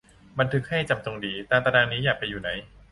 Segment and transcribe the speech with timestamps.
[0.39, 2.49] บันทึกให้จำจงดี ตามตารางนี้ อยากไปอยู่ไหน